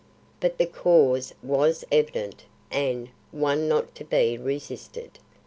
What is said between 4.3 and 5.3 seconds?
resisted.